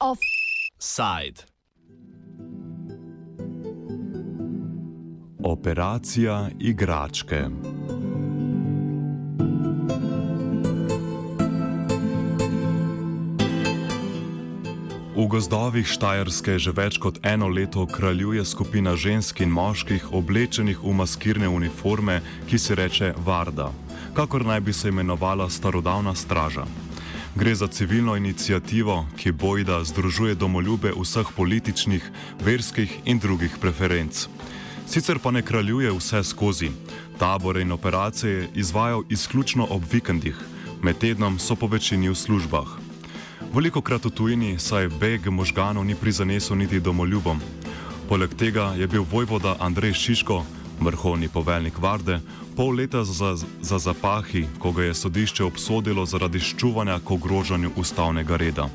[0.00, 1.46] Offside.
[5.44, 7.44] Operacija igračke.
[15.20, 20.94] V gozdovih Štajerske že več kot eno leto kraljuje skupina žensk in moških oblečenih v
[20.96, 23.68] maskirne uniforme, ki se reče Varda,
[24.16, 26.64] kakor naj bi se imenovala starodavna straža.
[27.36, 32.00] Gre za civilno inicijativo, ki bojda združuje domoljube vseh političnih,
[32.40, 34.24] verskih in drugih preferenc.
[34.88, 36.72] Sicer pa ne kraljuje vse skozi.
[37.20, 40.40] Tabore in operacije izvajo izključno ob vikendih,
[40.80, 42.79] med tednom so po večini v službah.
[43.50, 47.40] Veliko krat v tujini, saj beg možganov ni prizanesel niti domoljubom.
[48.08, 50.44] Poleg tega je bil vojvoda Andrej Šiško,
[50.80, 52.20] vrhovni poveljnik Varde,
[52.56, 58.36] pol leta za, za zapahi, ko ga je sodišče obsodilo zaradi ščuvanja k ogrožanju ustavnega
[58.36, 58.68] reda.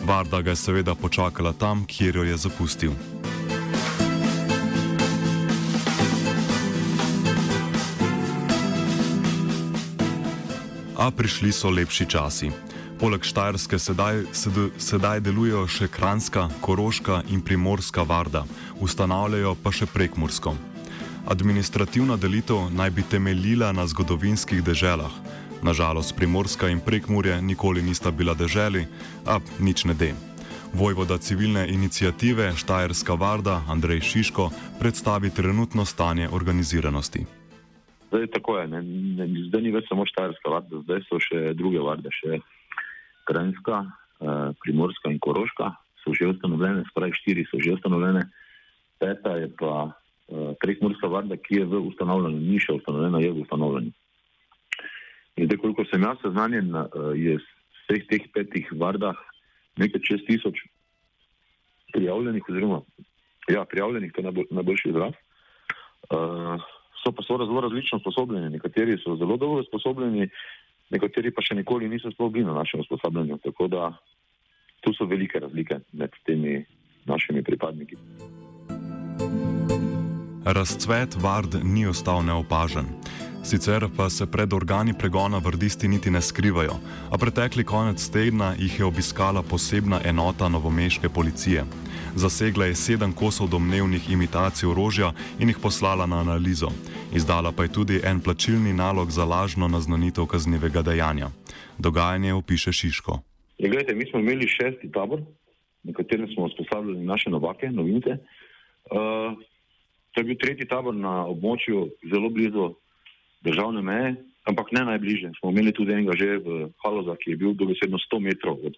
[0.00, 2.92] Varda ga je seveda počakala tam, kjer jo je zapustil.
[10.96, 12.50] A prišli so lepši časi.
[12.98, 18.42] Poleg Štajerske sedaj, sed, sedaj delujejo še Kranska, Koroška in Primorska varda,
[18.82, 20.56] ustanavljajo pa še Prekmursko.
[21.30, 25.14] Administrativna delitev naj bi temeljila na zgodovinskih deželah.
[25.62, 28.88] Nažalost, Primorska in Prekmurje nikoli nista bila deželi,
[29.22, 30.10] a nič ne de.
[30.74, 34.50] Vojvoda civilne inicijative Štajerska varda Andrej Šiško
[34.82, 37.26] predstavi trenutno stanje organiziranosti.
[38.10, 41.78] Zdaj, tako je, ne, ne, zdaj ni več samo Štajerska varda, zdaj so še druge
[41.78, 42.42] varde, še
[43.28, 48.24] Krajinska, eh, Primorska in Koroška so že ustanovljene, spravi štiri so že ustanovljene,
[48.98, 53.44] peta je pa eh, Prekmurska varda, ki je v ustanovljanju, ni še ustanovljena, je v
[53.44, 53.92] ustanovljanju.
[55.38, 57.38] In zdaj, koliko sem jaz seznanjen, eh, je
[57.84, 59.16] vseh teh petih vardah
[59.78, 60.64] nekaj čez tisoč
[61.92, 62.82] prijavljenih, oziroma
[63.48, 65.14] ja, prijavljenih, to je najbolj, najboljši izraz.
[66.08, 66.60] Uh,
[67.02, 70.28] so pa so zelo različno sposobljeni, nekateri so zelo dobro sposobljeni,
[70.90, 73.38] nekateri pa še nikoli niso sploh bili na našem usposabljanju.
[73.44, 73.92] Tako da
[74.80, 76.64] tu so velike razlike med temi
[77.06, 77.96] našimi pripadniki.
[80.44, 82.86] Razcvet vard ni ostal neopažen.
[83.44, 86.74] Sicer pa se pred organi pregona vrdisti niti ne skrivajo,
[87.10, 91.64] a pretekli konec tedna jih je obiskala posebna enota novomeške policije.
[92.18, 96.66] Zasegla je sedem kosov domnevnih imitacij orožja in jih poslala na analizo.
[97.14, 101.30] Izdala pa je tudi en plačilni nalog za lažno naznanitev kaznivega dejanja.
[101.78, 103.22] Dogajanje opiše Šiško.
[103.58, 105.22] Je, gledajte, mi smo imeli šesti tabor,
[105.82, 108.10] na katerem smo usposabljali naše novake, novince.
[108.10, 109.38] Uh,
[110.10, 112.74] to je bil tretji tabor na območju zelo blizu
[113.46, 114.14] državne meje,
[114.44, 115.32] ampak ne najbližje.
[115.38, 118.74] Smo imeli tudi enega že v Haloza, ki je bil dobesedno 100 metrov od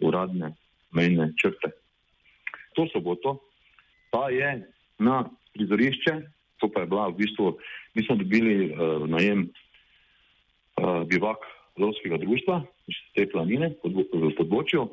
[0.00, 0.54] uradne
[0.96, 1.76] mejne črte.
[2.78, 3.38] To soboto
[4.10, 4.66] pa je
[4.98, 6.14] na prizorišče
[6.60, 7.56] to pa je bila v bistvu,
[7.96, 11.40] mi smo dobili uh, najem uh, bivak
[11.80, 14.84] lovskega društva iz te planine v podbočju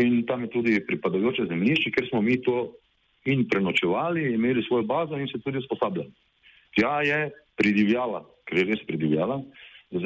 [0.00, 2.72] in tam je tudi pripadajoče zemljišče, ker smo mi to
[3.28, 6.12] in prenočevali, imeli svojo bazo in se tudi usposabljali.
[6.76, 7.20] Tja je
[7.56, 9.40] pridivjala, ker je res pridivjala,
[9.88, 10.04] z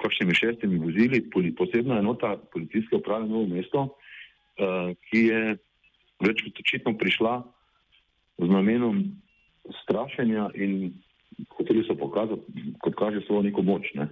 [0.00, 1.22] kakšnimi šestimi vozili,
[1.56, 5.40] posebna enota policijske uprave Novo mesto, uh, ki je
[6.22, 7.34] več kot očitno prišla
[8.38, 9.02] z namenom
[9.82, 10.92] strašenja in
[11.56, 13.90] hoteli so pokazati, kot kaže, svojo neko moč.
[13.98, 14.08] Ne.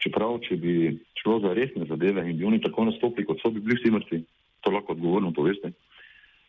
[0.00, 0.74] Čeprav, če bi
[1.20, 4.20] šlo za resne zadeve in bi oni tako nastopili, kot so bi bili vsi mrtvi,
[4.64, 5.72] to lahko odgovorno poveste.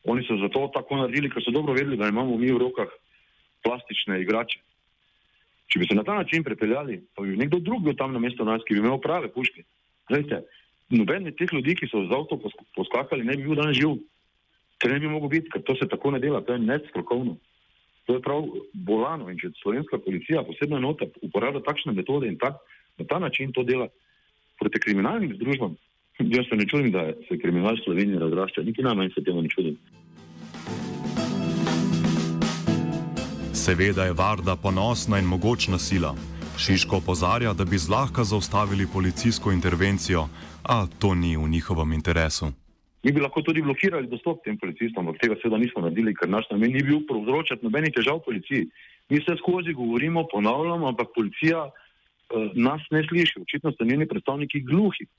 [0.09, 2.89] Oni so zato tako naredili, ker so dobro vedeli, da imamo mi v rokah
[3.63, 4.59] plastične igrače.
[5.71, 8.43] Če bi se na ta način prepeljali, pa bi nekdo drug bil tam na mesto
[8.47, 9.63] nas, ki bi imel prave puške.
[10.09, 10.41] Gledajte,
[10.91, 12.39] noben od teh ljudi, ki so z avto
[12.75, 13.99] poskakali, ne bi bil danes živ.
[14.81, 17.37] Ker ne bi mogel biti, ker to se tako ne dela, to je nestrokovno.
[18.09, 22.57] To je prav bolano in če slovenska policija, posebna enota, uporablja takšne metode in tak,
[22.97, 23.87] na ta način to dela
[24.59, 25.75] proti kriminalnim združbam,
[26.35, 29.49] jaz se ne čudim, da se kriminal v Sloveniji razrašča, niti najmanj se temu ne
[29.49, 29.77] čudim.
[33.53, 36.15] Seveda je Varda ponosna in mogočna sila.
[36.57, 40.27] Šiško opozarja, da bi zlahka zaustavili policijsko intervencijo,
[40.63, 42.60] a to ni v njihovem interesu.
[43.03, 46.45] Mi bi lahko tudi blokirali dostop tem policistom, ampak tega seveda nismo naredili, ker naš
[46.51, 48.67] namen ni bil povzročati nobenih težav policiji.
[49.09, 53.41] Mi se skozi govorimo, ponavljamo, ampak policija uh, nas ne sliši.
[53.41, 55.09] Očitno so njeni predstavniki gluhi.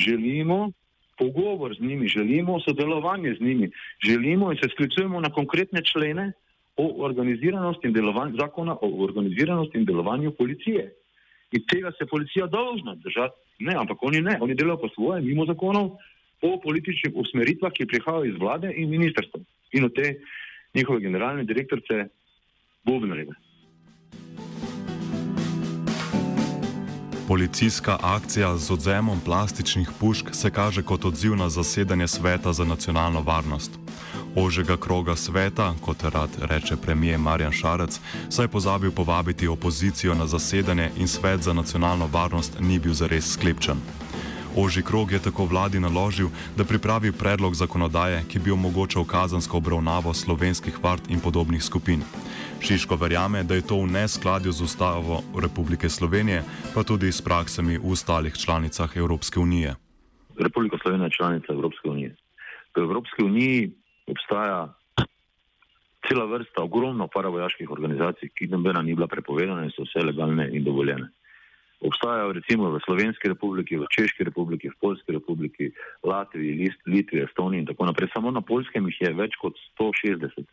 [0.00, 0.70] Želimo
[1.18, 3.70] pogovor z njimi, želimo sodelovanje z njimi,
[4.04, 6.32] želimo in se sklicujemo na konkretne člene,
[6.76, 10.94] o organiziranosti in delovanju, zakona o organiziranosti in delovanju policije.
[11.52, 13.34] In tega se policija dolžna držati.
[13.58, 15.90] Ne, ampak oni ne, oni delajo po svoje, mimo zakonov,
[16.42, 19.40] po političnih usmeritvah, ki prihajajo iz vlade in ministrstva
[19.72, 20.14] in od te
[20.74, 22.08] njihove generalne direktorice
[22.84, 23.32] Bobnareve.
[27.28, 33.20] Policijska akcija z odzemom plastičnih pušk se kaže kot odziv na zasedanje sveta za nacionalno
[33.20, 33.78] varnost.
[34.36, 40.26] Ožega kroga sveta, kot rad reče premijer Marjan Šarec, saj je pozabil povabiti opozicijo na
[40.26, 43.76] zasedanje in svet za nacionalno varnost ni bil zares sklepčen.
[44.56, 50.14] Oži krog je tako vladi naložil, da pripravi predlog zakonodaje, ki bi omogočal kazansko obravnavo
[50.14, 52.02] slovenskih vart in podobnih skupin.
[52.60, 56.44] Šiško verjame, da je to v neskladju z ustavo Republike Slovenije,
[56.74, 59.74] pa tudi s praksami v ostalih članicah Evropske unije.
[60.38, 62.16] Republika Slovenija je članica Evropske unije.
[62.76, 63.72] V Evropski uniji
[64.06, 64.74] obstaja
[66.08, 70.64] cela vrsta, ogromno paravojaških organizacij, ki nobena ni bila prepovedana in so vse legalne in
[70.64, 71.08] dovoljene.
[71.82, 75.72] Obstajajo recimo v Slovenski republiki, v Češki republiki, v Poljski republiki,
[76.06, 78.12] Latviji, Litvi, Estoniji in tako naprej.
[78.14, 80.46] Samo na Poljskem jih je več kot 160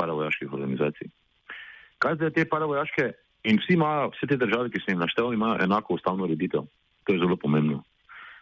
[0.00, 1.12] paravojaških organizacij.
[2.00, 3.12] Kaj zdaj te paravojaške
[3.44, 6.64] in vsi imajo, vse te države, ki se jim naštevajo, imajo enako ustavno ureditev.
[7.04, 7.82] To je zelo pomembno.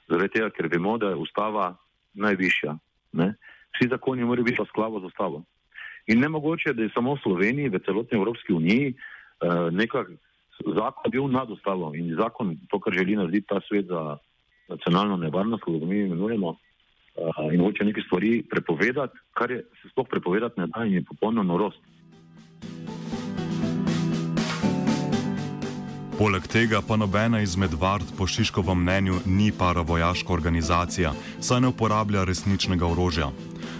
[0.07, 1.73] Zaradi tega, ker vemo, da je ustava
[2.15, 2.79] najvišja.
[3.19, 3.33] Ne?
[3.75, 5.43] Vsi zakoni morajo biti v skladu z ustavo.
[6.07, 10.15] In ne mogoče, da je samo v Sloveniji, v celotni Evropski uniji, uh, nekako
[10.67, 14.19] zakon bil nad ustavo in zakon, to, kar želi narediti ta svet za
[14.69, 20.07] nacionalno nevarnost, kot mi imenujemo, uh, in hoče neke stvari prepovedati, kar je, se sploh
[20.11, 21.79] prepovedati ne da in je popolno norost.
[26.19, 32.25] Poleg tega pa nobena izmed vard po Šiškovem mnenju ni paravojaška organizacija, saj ne uporablja
[32.25, 33.31] resničnega orožja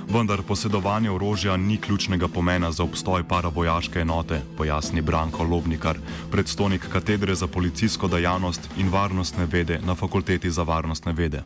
[0.09, 5.97] vendar posedovanje orožja ni ključnega pomena za obstoj paravojaške enote, pojasni Branko Lobnikar,
[6.33, 11.43] predstojnik katedre za policijsko dejavnost in varnostne vede na Fakulteti za varnostne vede.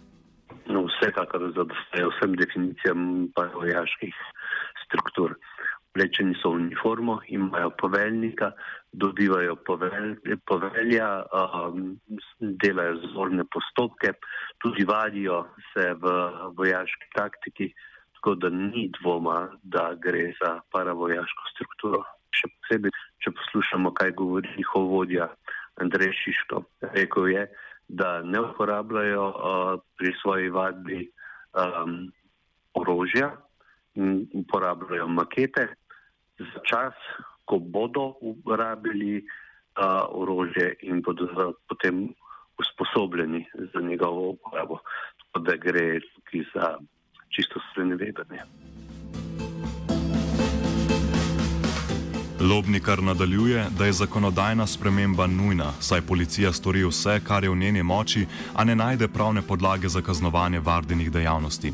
[0.66, 4.14] No, vsekakor zadostajajo vsem definicijam paravojaških
[4.84, 5.34] struktur.
[5.92, 8.52] Oblečeni so v uniformo, imajo poveljnika,
[8.92, 10.14] dobivajo povelj,
[10.48, 11.98] povelja, um,
[12.40, 14.14] delajo zorne postopke,
[14.64, 15.42] tudi vadijo
[15.72, 16.14] se v
[16.56, 17.74] vojaški taktiki
[18.22, 22.04] tako da ni dvoma, da gre za paravojaško strukturo.
[22.30, 25.26] Še posebej, če poslušamo, kaj govori njihov vodja
[25.82, 26.62] Andrej Šiško.
[26.94, 27.42] Rekl je,
[27.88, 31.00] da ne uporabljajo uh, pri svoji vadbi
[31.58, 32.12] um,
[32.78, 33.32] orožja
[34.40, 35.66] uporabljajo makete
[36.54, 36.94] za čas,
[37.44, 42.08] ko bodo uporabili uh, orožje in bodo potem
[42.58, 44.78] usposobljeni za njegovo uporabo.
[45.18, 46.78] Tako da gre tukaj za
[47.28, 48.40] čisto sprenevedanje.
[52.42, 57.82] Lobnikar nadaljuje, da je zakonodajna sprememba nujna, saj policija stori vse, kar je v njeni
[57.82, 61.72] moči, a ne najde pravne podlage za kaznovanje vardenih dejavnosti.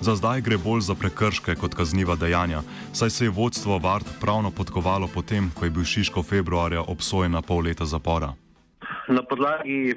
[0.00, 2.60] Za zdaj gre bolj za prekrške kot kazniva dejanja,
[2.94, 7.42] saj se je vodstvo Vard pravno podkovalo potem, ko je bil Šiško februarja obsojen na
[7.42, 8.30] pol leta zapora.
[9.08, 9.94] Na podlagi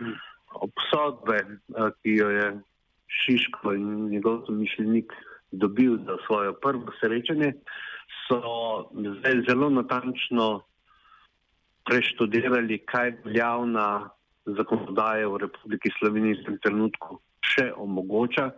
[0.57, 2.48] obsodbe, eh, ki jo je
[3.07, 5.13] Šiško in njegov mišljenik
[5.51, 7.53] dobil za svoje prvo srečanje,
[8.25, 8.42] so
[8.95, 10.62] zdaj zelo natančno
[11.86, 14.10] preštudirali, kaj veljavna
[14.46, 18.51] zakonodaja v Republiki Sloveniji v tem trenutku še omogoča,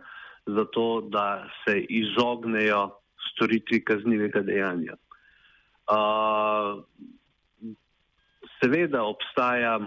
[0.46, 2.90] zato da se izognejo
[3.32, 4.96] storitvi kaznivega dejanja.
[5.84, 6.84] Uh,
[8.60, 9.78] seveda obstaja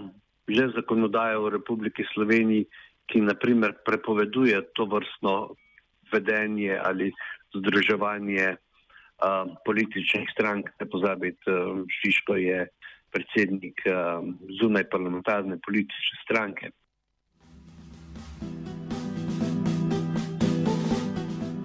[0.47, 2.71] že zakonodaja v Republiki Sloveniji,
[3.11, 5.59] ki naprimer prepoveduje to vrstno
[6.07, 7.11] vedenje ali
[7.51, 10.71] združevanje uh, političnih strank.
[10.79, 12.67] Ne pozabite, uh, Šiško je
[13.11, 14.23] predsednik uh,
[14.59, 16.71] zunaj parlamentarne politične stranke.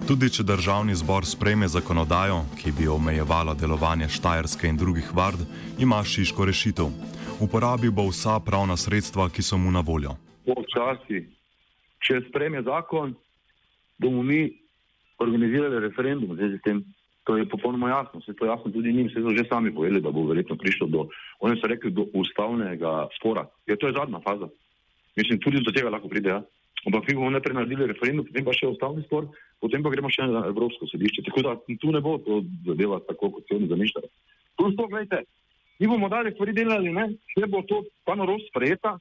[0.07, 5.39] Tudi če državni zbor sprejme zakonodajo, ki bi omejevala delovanje Štajerske in drugih vard,
[5.79, 6.91] ima Šiško rešitev.
[7.39, 10.17] Uporabil bo vsa pravna sredstva, ki so mu na voljo
[10.73, 11.23] počasi,
[12.03, 13.13] če spreme zakon,
[14.01, 14.47] bomo mi
[15.23, 16.83] organizirali referendum v zvezi s tem.
[17.23, 20.03] To je popolnoma jasno, vse to je jasno tudi njim, vse so že sami povedali,
[20.03, 21.05] da bo verjetno prišlo do,
[21.39, 23.47] oni so rekli, do ustavnega spora.
[23.63, 24.51] Ja, to je zadnja faza.
[25.15, 26.41] Mislim, tudi do tega lahko pride, ja.
[26.83, 29.29] Ampak mi bomo najprej naredili referendum, potem pa še ustavni spor,
[29.63, 31.23] potem pa gremo še na Evropsko sodišče.
[31.29, 34.11] Tako da tu ne bo to zadeva tako, kot se oni zamišljajo.
[34.59, 35.23] Plus to, gledajte,
[35.79, 38.97] mi bomo dalje stvari delali, ne, če bo to pa norost sprejeta,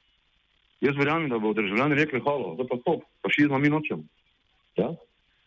[0.82, 4.02] Jaz verjamem, da bo državljani rekli: Halo, da pa stop, fašizma mi nočemo.
[4.76, 4.88] Ja?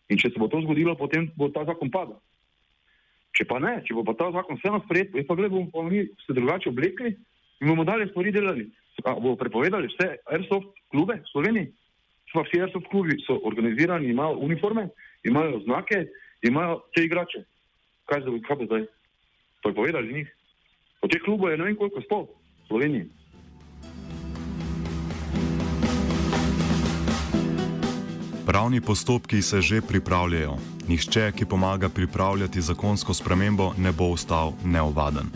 [0.08, 2.16] In če se bo to zgodilo, potem bo ta zakon padel.
[3.36, 6.06] Če pa ne, če bo pa ta zakon vseeno sprejet, pa gledaj, bomo pa mi
[6.24, 7.12] se drugače oblekli
[7.60, 8.64] in bomo dalje stvari delali.
[9.04, 11.68] A bomo prepovedali vse airsoft klube v Sloveniji?
[12.32, 14.88] Pa vsi airsoft klubi so organizirani, imajo uniforme,
[15.24, 16.06] imajo znake,
[16.42, 17.44] imajo te igrače.
[18.06, 18.86] Kaj, zdaj, kaj bo zdaj?
[19.62, 20.34] Prepovedali njih.
[21.02, 22.26] Od teh klubov je ne vem koliko v
[22.68, 23.06] Sloveniji.
[28.46, 30.56] Pravni postopki se že pripravljajo.
[30.88, 35.26] Nihče, ki pomaga pripravljati zakonsko spremembo, ne bo ostal neovaden.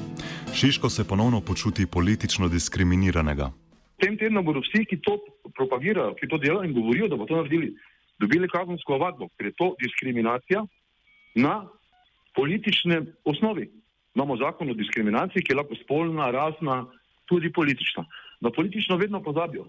[0.54, 3.50] Šiško se ponovno počuti politično diskriminiranega.
[4.00, 5.18] Tem tednu bodo vsi, ki to
[5.56, 7.74] propagirajo, ki to delajo in govorijo, da bo to naredili,
[8.18, 10.64] dobili kazensko ovadbo, ker je to diskriminacija
[11.34, 11.68] na
[12.34, 13.68] politične osnovi.
[14.14, 16.86] Imamo zakon o diskriminaciji, ki je lahko spolna, rasna,
[17.28, 18.04] tudi politična.
[18.40, 19.68] Na politično vedno pozabijo.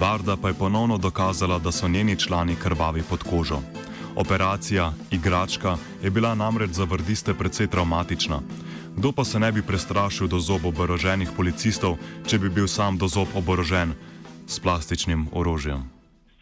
[0.00, 3.60] Varda pa je ponovno dokazala, da so njeni člani krvavi pod kožo.
[4.16, 8.40] Operacija Igračka je bila namreč za vrdiste precej traumatična.
[8.96, 13.04] Kdo pa se ne bi prestrašil do zob oboroženih policistov, če bi bil sam do
[13.04, 13.92] zob oborožen
[14.48, 15.84] s plastičnim orožjem?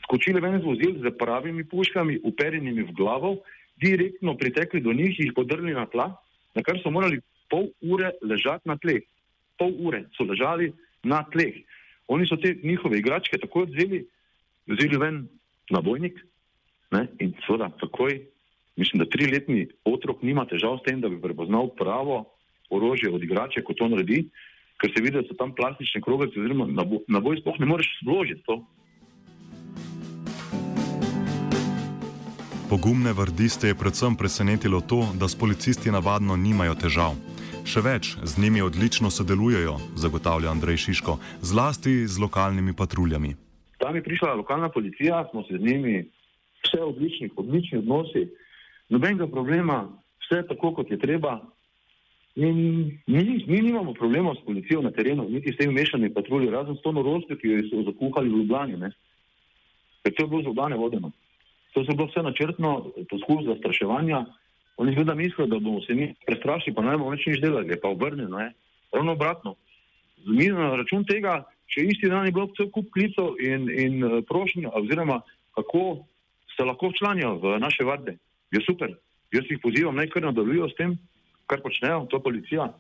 [0.07, 3.43] Skočili ven z vozil z pravimi puškami, uperjenimi v glavo,
[3.83, 6.15] direktno pritekli do njih in jih podrli na tla,
[6.55, 7.19] na kar so morali
[7.51, 9.03] pol ure ležati na tleh.
[9.59, 10.71] Pol ure so ležali
[11.03, 11.59] na tleh.
[12.07, 14.05] Oni so te njihove igračke takoj vzeli,
[14.71, 15.27] vzeli ven
[15.75, 16.23] na bojnik
[16.95, 18.15] ne, in seveda takoj,
[18.79, 22.31] mislim, da triletni otrok nima težav s tem, da bi prepoznal pravo
[22.77, 24.25] orožje od igrače, ko to naredi,
[24.81, 27.67] ker se vidi, da so tam plastične kroglice, oziroma na, bo, na boj sploh ne
[27.67, 28.61] moreš vložiti to.
[32.71, 37.15] Pogumne vrdiste je predvsem presenetilo to, da s policisti navadno nimajo težav.
[37.65, 43.37] Še več, z njimi odlično sodelujejo, zagotavlja Andrej Šiško, zlasti z lokalnimi patruljami.
[43.79, 46.03] Tam je prišla lokalna policija, smo se z njimi
[46.65, 48.27] vse odlični, odlični odnosi,
[48.89, 49.85] nobenega problema,
[50.25, 51.39] vse tako, kot je treba.
[52.35, 52.57] In
[53.07, 56.83] mi, mi nimamo problema s policijo na terenu, niti s temi mešanimi patrulji, razen s
[56.83, 58.77] to norostjo, ki jo so zakuhali v Ljubljani.
[58.77, 58.91] Ne?
[60.03, 61.13] Ker to je bilo z Ljubljane vodeno.
[61.75, 64.25] To je bilo vse načrtno, poskus zastraševanja.
[64.77, 67.89] Oni seveda mislijo, da bomo se mi prestrašili, pa ne bomo več nič delali, pa
[67.89, 68.51] obrnjeno je.
[68.93, 69.55] Ravno obratno.
[70.27, 74.21] Mi na račun tega, če isti dan je bilo cel kup klicev in, in eh,
[74.27, 75.21] prošnja, oziroma
[75.55, 76.05] kako
[76.57, 78.17] se lahko včlanijo v naše varde,
[78.51, 78.95] je super.
[79.35, 80.99] Jaz jih pozivam, naj kar nadaljujo s tem,
[81.47, 82.73] kar počnejo, to policija.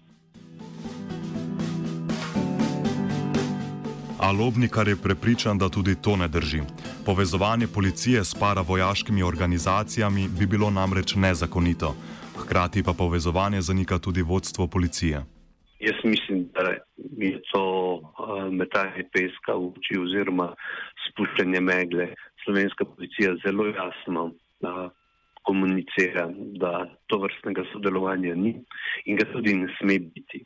[4.20, 6.60] A Lobnikar je prepričan, da tudi to ne drži.
[7.06, 11.94] Povezovanje policije s paravojaškimi organizacijami bi bilo namreč nezakonito.
[12.38, 15.20] Hkrati pa povezovanje zanika tudi vodstvo policije.
[15.80, 16.70] Jaz mislim, da
[17.26, 20.54] je to uh, metanje peska v oči oziroma
[21.08, 22.06] spuščanje megle.
[22.44, 24.30] Slovenska policija zelo jasno
[25.44, 26.26] komunicira,
[26.60, 28.56] da to vrstnega sodelovanja ni
[29.04, 30.44] in ga tudi ne sme biti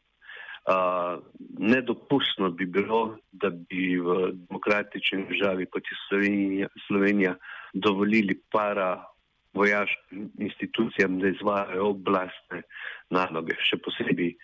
[1.58, 7.34] nedopustno bi bilo, da bi v demokratični državi, kot je Slovenija, Slovenija
[7.72, 9.04] dovolili para
[9.52, 12.62] vojaškim institucijam, da izvajajo oblastne
[13.10, 14.34] naloge, še posebej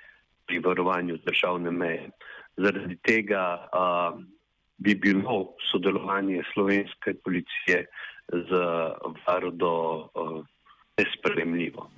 [0.46, 2.08] pri varovanju državne meje.
[2.56, 4.12] Zaradi tega a,
[4.78, 7.84] bi bilo sodelovanje slovenske policije
[8.32, 8.50] z
[9.26, 10.08] Vardo
[10.98, 11.90] nespremljivo.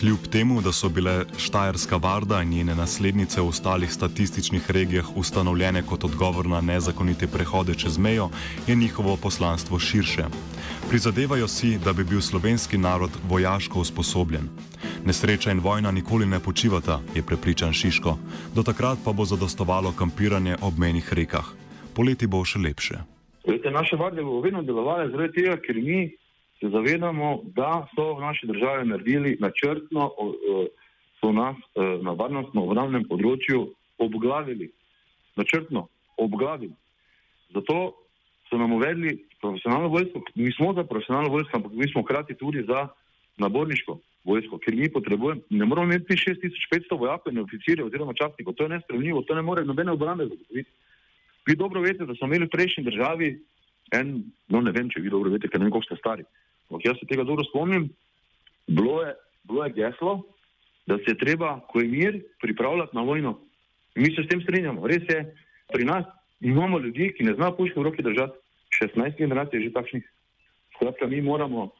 [0.00, 5.82] Kljub temu, da so bile Štajerska varda in njene naslednice v ostalih statističnih regijah ustanovljene
[5.82, 8.30] kot odgovor na nezakonite prehode čez mejo,
[8.66, 10.24] je njihovo poslanstvo širše.
[10.88, 14.48] Prizadevajo si, da bi bil slovenski narod vojaško usposobljen.
[15.04, 18.16] Nesreča in vojna nikoli ne počivata, je prepričan Šiško.
[18.54, 21.44] Do takrat pa bo zadostovalo kampiranje ob menih rekah.
[21.94, 23.00] Poleti bo še lepše.
[23.46, 26.06] Vete, naše varde bodo vedno delovale zaradi tega, ker mi
[26.60, 30.10] se zavedamo, da so v naši državi naredili načrtno,
[31.20, 33.64] so nas e, na varnostno obravnem področju
[33.98, 34.70] obglavili.
[35.40, 35.86] Načrtno
[36.20, 36.74] obglavili.
[37.54, 37.78] Zato
[38.48, 40.22] so nam uvedli profesionalno vojsko.
[40.34, 42.88] Mi smo za profesionalno vojsko, ampak mi smo hkrati tudi za
[43.40, 48.54] naborniško vojsko, ker mi potrebujemo, ne moramo imeti 6500 vojakov in oficirjev oziroma častnikov.
[48.54, 50.70] To je nespremljivo, to ne more nobene obrambe zagotoviti.
[51.46, 53.30] Vi dobro veste, da smo imeli v prejšnji državi
[53.96, 56.26] en, no ne vem, če vi dobro veste, ker ne vem, koliko ste stari.
[56.70, 57.88] Ampak jaz se tega dobro spomnim.
[58.70, 59.14] Bilo je,
[59.48, 60.14] bilo je geslo,
[60.86, 63.38] da se je treba, ko je mir, pripravljati na vojno.
[63.96, 64.86] In mi se s tem strinjamo.
[64.86, 65.24] Res je,
[65.72, 66.06] pri nas
[66.40, 68.38] imamo ljudi, ki ne znajo puške v roki držati.
[68.78, 70.04] 16 generacij je že takšnih.
[70.76, 71.72] Skratka, mi moramo v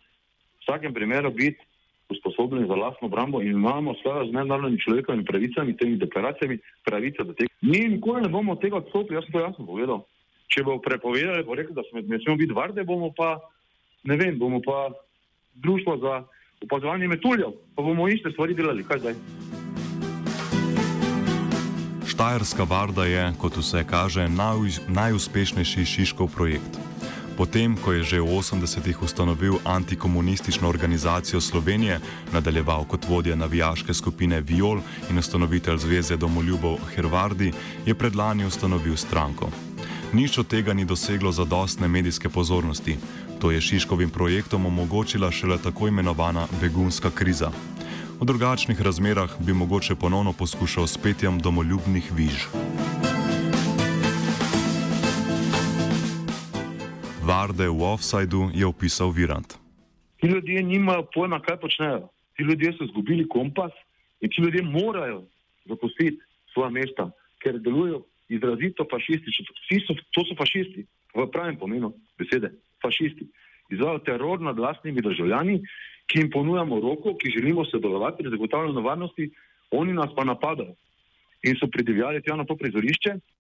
[0.65, 1.70] vsakem primeru biti
[2.11, 7.33] usposobljeni za lastno obrambo in imamo svojo z mednarodnimi človekovimi pravicami, temi deklaracijami, pravice do
[7.33, 7.51] tega.
[7.61, 10.03] Mi nikoli ne bomo od tega odstopili, jaz sem to jasno povedal.
[10.51, 13.39] če bo prepovedali, bo rekel, da sme, ne smemo biti varde, bomo pa,
[14.11, 14.91] ne vem, bomo pa
[15.55, 16.15] društvo za
[16.67, 19.15] opazovanje metuljev, pa bomo iste stvari delali, kaj zdaj.
[22.11, 26.83] Štajerska varda je, kot vse kaže, naj, najuspešnejši Šiškov projekt.
[27.41, 31.97] Potem, ko je že v 80-ih ustanovil antikomunistično organizacijo Slovenije,
[32.37, 37.49] nadaljeval kot vodja navijaške skupine Viol in ustanovitelj Zveze domoljubov Hrvardi,
[37.89, 39.49] je predlani ustanovil stranko.
[40.13, 43.01] Nič od tega ni doseglo zadostne medijske pozornosti.
[43.41, 47.49] To je Šiškovim projektom omogočila šele tako imenovana begunska kriza.
[48.21, 52.53] V drugačnih razmerah bi mogoče ponovno poskušal s petjem domoljubnih viž.
[57.31, 59.55] Varde v offsajdu je opisal Virant.
[60.19, 62.09] Ti ljudje nimajo pojma, kaj počnejo.
[62.35, 63.71] Ti ljudje so izgubili kompas
[64.21, 65.23] in ti ljudje morajo
[65.71, 66.19] zapustiti
[66.53, 69.47] svoje mesta, ker delujejo izrazito fašistično.
[69.63, 70.83] Vsi so, to so fašisti,
[71.15, 72.51] v pravem pomenu besede,
[72.83, 73.31] fašisti.
[73.71, 75.61] Izvajo teror nad vlastnimi državljani,
[76.11, 79.31] ki jim ponujamo roko, ki želimo sodelovati pri zagotavljanju varnosti,
[79.71, 80.75] oni nas pa napadajo.
[81.47, 83.21] In so pridivjali tja na to prizorišče